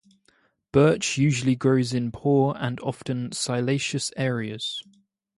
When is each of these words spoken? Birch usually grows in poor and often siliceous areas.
Birch 0.71 1.19
usually 1.19 1.55
grows 1.55 1.93
in 1.93 2.11
poor 2.11 2.55
and 2.57 2.79
often 2.79 3.31
siliceous 3.31 4.11
areas. 4.17 4.81